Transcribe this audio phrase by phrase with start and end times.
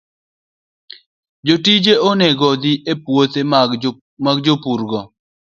[1.47, 3.41] Jotijego onego odhi e puothe
[4.25, 4.99] mag jopurgo